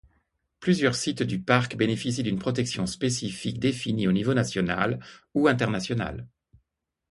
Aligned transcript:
Plusieurs 0.61 0.95
sites 0.95 1.21
du 1.21 1.39
parc 1.39 1.75
bénéficient 1.75 2.23
d’une 2.23 2.39
protection 2.39 2.87
spécifique 2.87 3.59
définie 3.59 4.07
au 4.07 4.11
niveau 4.11 4.33
national 4.33 4.97
ou 5.35 5.47
international. 5.47 6.27